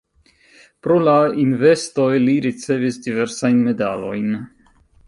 Pro 0.87 0.95
la 1.07 1.13
investoj 1.43 2.09
li 2.25 2.35
ricevis 2.49 2.99
diversajn 3.05 3.63
medalojn. 3.71 4.35